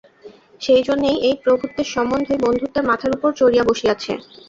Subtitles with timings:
[0.61, 4.11] সেইজন্যেই এই প্রভুত্বের সম্বন্ধই বন্ধুত্বের মাথার উপর চড়িয়া বসিয়াছে।